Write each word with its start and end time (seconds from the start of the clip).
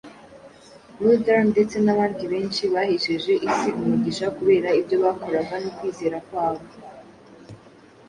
Luther 1.01 1.41
ndetse 1.51 1.77
n’abandi 1.81 2.23
benshi 2.33 2.63
bahesheje 2.73 3.33
isi 3.49 3.69
umugisha 3.79 4.27
kubera 4.37 4.69
ibyo 4.79 4.97
bakoraga 5.05 5.55
no 5.63 5.69
kwizera 5.77 6.17
kwabo, 6.27 6.65